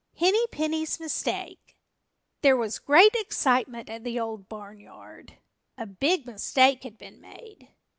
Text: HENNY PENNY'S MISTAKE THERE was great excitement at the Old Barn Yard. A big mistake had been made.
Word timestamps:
HENNY 0.15 0.47
PENNY'S 0.47 0.99
MISTAKE 0.99 1.77
THERE 2.41 2.57
was 2.57 2.79
great 2.79 3.13
excitement 3.13 3.87
at 3.87 4.03
the 4.03 4.19
Old 4.19 4.49
Barn 4.49 4.79
Yard. 4.79 5.37
A 5.77 5.85
big 5.85 6.25
mistake 6.25 6.81
had 6.81 6.97
been 6.97 7.21
made. 7.21 7.69